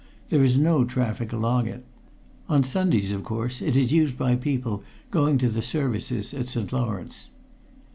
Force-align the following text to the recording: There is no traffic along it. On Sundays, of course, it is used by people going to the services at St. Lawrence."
There 0.29 0.43
is 0.43 0.57
no 0.57 0.83
traffic 0.83 1.31
along 1.31 1.67
it. 1.67 1.85
On 2.49 2.63
Sundays, 2.63 3.11
of 3.11 3.23
course, 3.23 3.61
it 3.61 3.75
is 3.75 3.93
used 3.93 4.17
by 4.17 4.33
people 4.35 4.81
going 5.11 5.37
to 5.37 5.47
the 5.47 5.61
services 5.61 6.33
at 6.33 6.47
St. 6.47 6.73
Lawrence." 6.73 7.29